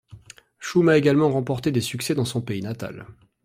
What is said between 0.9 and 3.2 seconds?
également remporté des succès dans son pays natal.